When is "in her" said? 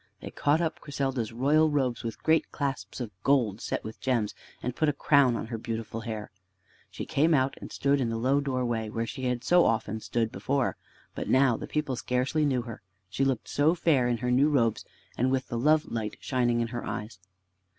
14.07-14.31, 16.61-16.83